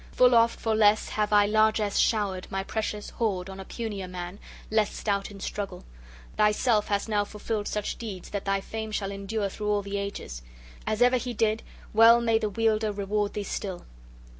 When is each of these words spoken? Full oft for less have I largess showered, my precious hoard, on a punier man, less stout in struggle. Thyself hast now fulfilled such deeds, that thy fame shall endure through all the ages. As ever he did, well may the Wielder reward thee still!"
Full 0.13 0.33
oft 0.33 0.59
for 0.59 0.73
less 0.73 1.09
have 1.09 1.31
I 1.31 1.45
largess 1.45 1.97
showered, 1.97 2.47
my 2.49 2.63
precious 2.63 3.11
hoard, 3.11 3.51
on 3.51 3.59
a 3.59 3.65
punier 3.65 4.07
man, 4.09 4.39
less 4.71 4.91
stout 4.97 5.29
in 5.29 5.39
struggle. 5.39 5.85
Thyself 6.37 6.87
hast 6.87 7.07
now 7.07 7.23
fulfilled 7.23 7.67
such 7.67 7.99
deeds, 7.99 8.31
that 8.31 8.45
thy 8.45 8.61
fame 8.61 8.91
shall 8.91 9.11
endure 9.11 9.47
through 9.47 9.69
all 9.69 9.83
the 9.83 9.99
ages. 9.99 10.41
As 10.87 11.03
ever 11.03 11.17
he 11.17 11.35
did, 11.35 11.61
well 11.93 12.19
may 12.19 12.39
the 12.39 12.49
Wielder 12.49 12.91
reward 12.91 13.33
thee 13.35 13.43
still!" 13.43 13.85